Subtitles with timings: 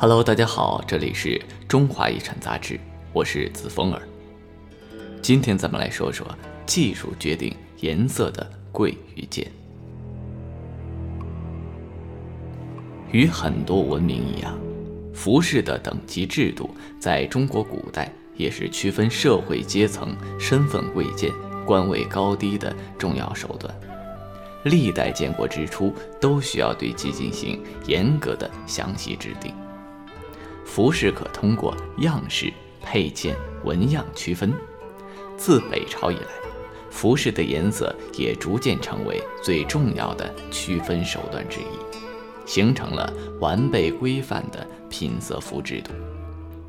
[0.00, 2.78] Hello，大家好，这里是中华遗产杂志，
[3.12, 4.00] 我是子枫儿。
[5.20, 6.24] 今天咱们来说说
[6.64, 9.50] 技术决定颜色的贵与贱。
[13.10, 14.56] 与很多文明一样，
[15.12, 21.32] 服饰的等级制度在中国古代也是区分社会阶层、身份贵贱、
[21.66, 23.74] 官位高低的重要手段。
[24.62, 29.52] 历代建国之初，都需要对其进行严格的详细制定。
[30.68, 32.52] 服饰可通过样式、
[32.84, 34.52] 配件、纹样区分。
[35.36, 36.28] 自北朝以来，
[36.90, 41.64] 服饰的颜色也逐渐成为最重要的区分手段之一，
[42.44, 45.90] 形成了完备规范的品色服制度。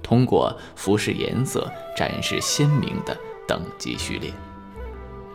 [0.01, 4.31] 通过服饰颜色展示鲜明的等级序列。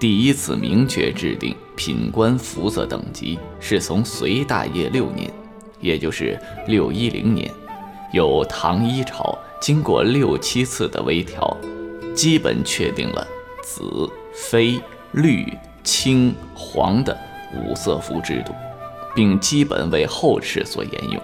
[0.00, 5.30] 第一次明确制定品官服色等级，是从隋大业六年，
[5.80, 7.48] 也就是六一零年。
[8.14, 11.56] 有唐一朝经过六七次的微调，
[12.14, 13.26] 基本确定了
[13.60, 17.18] 紫、绯、绿、青、黄的
[17.52, 18.52] 五色服制度，
[19.16, 21.20] 并基本为后世所沿用。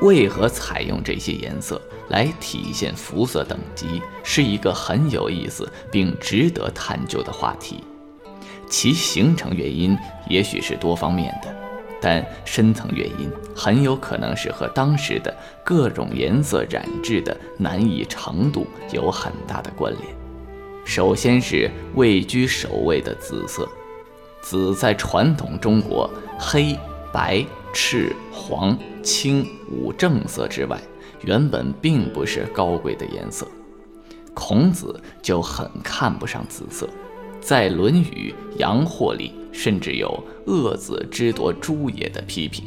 [0.00, 7.84] 为何采用这些颜色来体现服色等级，是一个很有意思并值得探究的话题。
[8.68, 9.96] 其形成原因
[10.28, 11.54] 也许是多方面的。
[12.00, 20.04] 但深层原因很有可能是和当时的各种颜色染制的难易程度有很大的关联。
[20.84, 23.68] 首先是位居首位的紫色，
[24.40, 26.78] 紫在传统中国黑
[27.12, 30.80] 白赤黄青五正色之外，
[31.22, 33.46] 原本并不是高贵的颜色。
[34.32, 36.88] 孔子就很看不上紫色，
[37.40, 39.34] 在《论语·阳货》里。
[39.52, 42.64] 甚至有“恶子之夺诸也”的批评。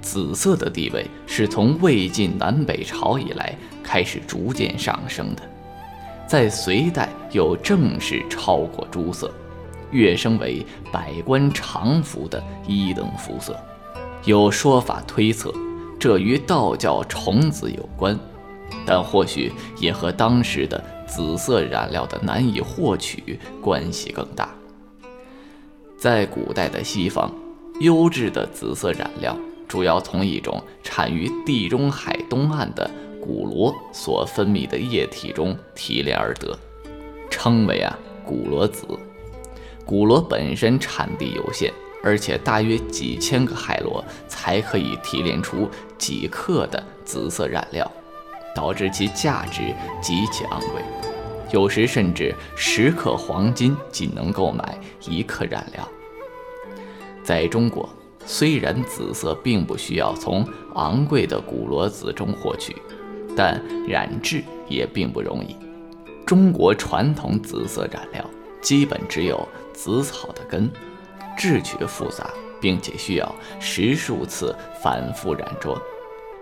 [0.00, 5.42] 紫色的地位是从魏晋南北朝以来开始逐渐上升的，
[6.26, 9.32] 在隋代又正式超过朱色，
[9.90, 13.58] 跃升为百官常服的一等服色。
[14.26, 15.50] 有说法推测，
[15.98, 18.18] 这与道教重子有关，
[18.84, 24.54] 但或许也和当时的紫色染料的难以获取关系更大。
[26.04, 27.32] 在古代的西方，
[27.80, 29.34] 优质的紫色染料
[29.66, 32.90] 主要从一种产于地中海东岸的
[33.22, 36.54] 古罗所分泌的液体中提炼而得，
[37.30, 38.86] 称为啊古罗紫。
[39.86, 41.72] 古罗本身产地有限，
[42.02, 47.90] 而且大约几千个海螺才可以提炼出几克的紫色染料，
[48.54, 50.82] 导致其价值极其昂贵。
[51.50, 55.88] 有时甚至十克黄金仅能购买一克染料。
[57.24, 57.88] 在中国，
[58.26, 62.76] 虽然紫色并不需要从昂贵的古罗紫中获取，
[63.34, 65.56] 但染制也并不容易。
[66.26, 68.24] 中国传统紫色染料
[68.60, 70.70] 基本只有紫草的根，
[71.36, 72.30] 制取复杂，
[72.60, 75.80] 并且需要十数次反复染着，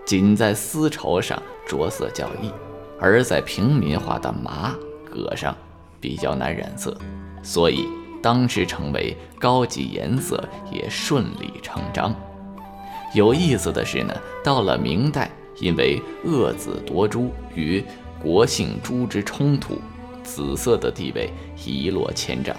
[0.05, 2.51] 仅在丝绸上着色较易，
[2.99, 4.75] 而在平民化的麻。
[5.13, 5.55] 革上
[6.01, 6.97] 比较难染色，
[7.43, 7.87] 所以
[8.23, 10.41] 当时成为高级颜色
[10.71, 12.15] 也顺理成章。
[13.13, 14.13] 有意思的是呢，
[14.43, 15.29] 到了明代，
[15.59, 17.83] 因为恶子夺珠与
[18.21, 19.77] 国姓朱之冲突，
[20.23, 21.29] 紫色的地位
[21.65, 22.55] 一落千丈。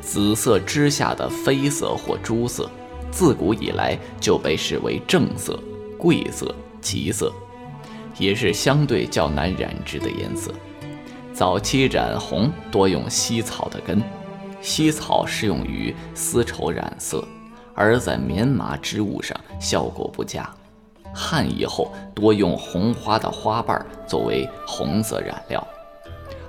[0.00, 2.68] 紫色之下的绯色或朱色，
[3.12, 5.56] 自古以来就被视为正色、
[5.96, 7.32] 贵色、吉色，
[8.18, 10.52] 也是相对较难染制的颜色。
[11.32, 14.02] 早期染红多用西草的根，
[14.62, 17.26] 西草适用于丝绸染色，
[17.74, 20.48] 而在棉麻织物上效果不佳。
[21.12, 25.66] 汉以后多用红花的花瓣作为红色染料，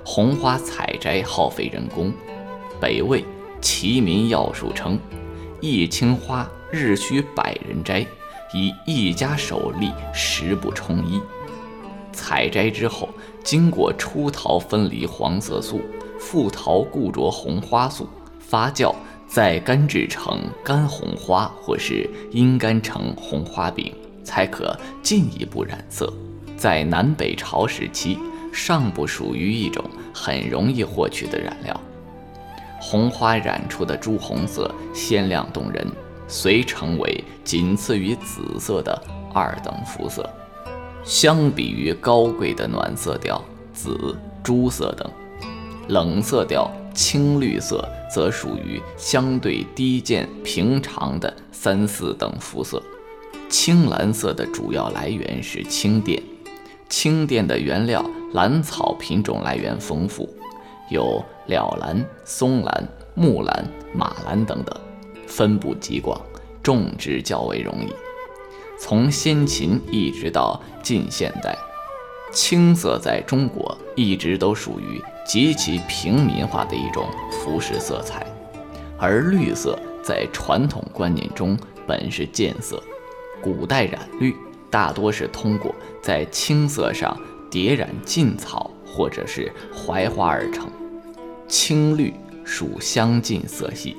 [0.04, 2.12] 红花采摘耗费人工。
[2.80, 3.22] 北魏
[3.60, 4.98] 《齐民要术》称，
[5.60, 8.06] 一青花日需百人摘，
[8.54, 11.20] 以一家手力十不充一。
[12.12, 13.08] 采摘之后，
[13.42, 15.80] 经过出桃分离黄色素，
[16.24, 18.08] 复陶固着红花素，
[18.40, 18.94] 发酵，
[19.28, 23.94] 再干制成干红花或是阴干成红花饼，
[24.24, 26.10] 才可进一步染色。
[26.56, 28.18] 在南北朝时期，
[28.52, 29.84] 尚不属于一种
[30.14, 31.78] 很容易获取的染料。
[32.80, 35.86] 红花染出的朱红色鲜亮动人，
[36.26, 38.98] 遂成为仅次于紫色的
[39.34, 40.28] 二等肤色。
[41.04, 43.44] 相比于高贵的暖色调
[43.74, 45.08] 紫、朱色等，
[45.88, 52.82] 冷色调青绿色则属于相对低贱平常的三四等肤色。
[53.48, 56.20] 青蓝色的主要来源是青靛，
[56.88, 60.28] 青靛的原料兰草品种来源丰富，
[60.90, 64.74] 有了兰、松兰、木兰、马兰等等，
[65.26, 66.20] 分布极广，
[66.62, 67.92] 种植较为容易。
[68.78, 71.56] 从先秦一直到近现代，
[72.34, 78.26] 青色在中国一直都属于极其平民化的一种服饰色彩，
[78.98, 82.82] 而绿色在传统观念中本是贱色。
[83.40, 84.34] 古代染绿
[84.70, 87.16] 大多是通过在青色上
[87.50, 90.68] 叠染劲草或者是槐花而成。
[91.46, 92.12] 青绿
[92.44, 93.96] 属相近色系，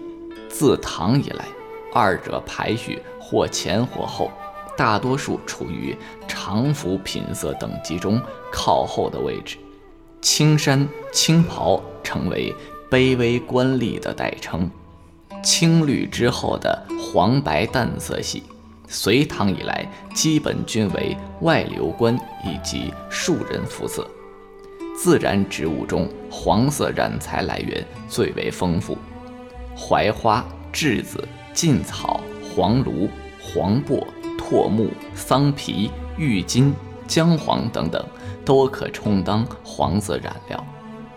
[0.49, 1.45] 自唐以来，
[1.93, 4.29] 二者排序或前或后，
[4.77, 5.95] 大多数处于
[6.27, 9.57] 常服品色等级中靠后的位置。
[10.21, 12.53] 青衫、青袍成为
[12.89, 14.69] 卑微官吏的代称。
[15.43, 18.43] 青绿之后的黄白淡色系。
[18.87, 24.07] 隋唐以来，基本均为外流官以及庶人肤色。
[24.95, 28.95] 自然植物中，黄色染材来源最为丰富，
[29.75, 33.09] 槐花、栀子、劲草、黄芦、
[33.41, 34.05] 黄柏、
[34.37, 36.73] 拓木、桑皮、郁金、
[37.07, 38.03] 姜黄等等，
[38.43, 40.65] 都可充当黄色染料，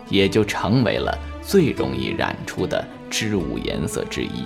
[0.08, 4.44] 也就成为了最容易染出的织物颜色之一。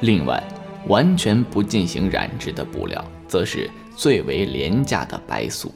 [0.00, 0.42] 另外，
[0.88, 5.72] 完全不进行染织的布料，则是最为廉价的白素。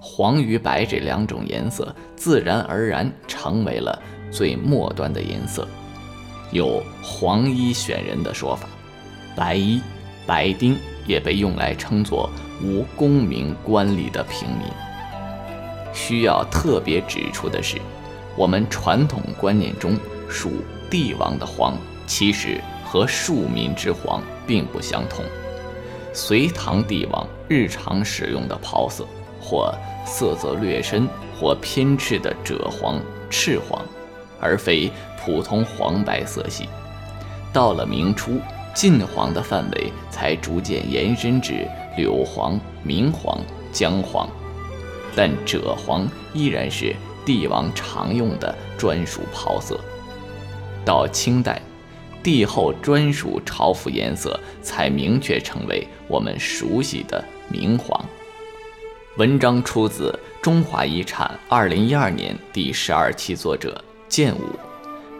[0.00, 5.66] 黄与白这两种颜色，自然而然成为了最末端的颜色。
[6.52, 8.68] 有“黄衣选人”的说法，
[9.34, 9.80] 白衣、
[10.24, 12.30] 白丁也被用来称作
[12.62, 14.66] 无功名官吏的平民。
[15.92, 17.78] 需要特别指出的是，
[18.36, 19.98] 我们传统观念中
[20.28, 20.52] 属
[20.90, 21.76] 帝王的黄，
[22.06, 22.60] 其实。
[22.88, 25.24] 和庶民之黄并不相同。
[26.14, 29.04] 隋唐帝王日常使用的袍色，
[29.40, 29.74] 或
[30.06, 33.84] 色泽略深，或偏赤的赭黄、赤黄，
[34.40, 34.88] 而非
[35.20, 36.68] 普通黄白色系。
[37.52, 38.40] 到了明初，
[38.76, 43.40] 晋黄的范围才逐渐延伸至柳黄、明黄、
[43.72, 44.28] 姜黄，
[45.16, 46.94] 但赭黄依然是
[47.24, 49.80] 帝王常用的专属袍色。
[50.84, 51.60] 到清代。
[52.22, 58.04] 帝后专属朝服颜色才明确成为我们熟悉的明黄。
[59.16, 60.10] 文章出自
[60.42, 64.40] 《中华遗产》二零一二年第十二期，作者建武，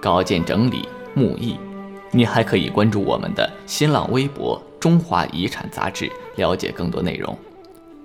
[0.03, 1.57] 稿件整理木易。
[2.17, 7.37] 你还可以关注我们的新浪微博“中华遗产杂志”，了解更多内容。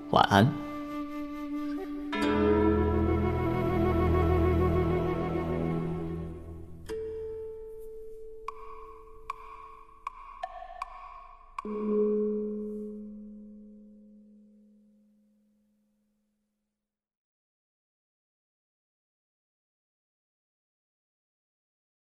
[0.09, 0.70] 晚安。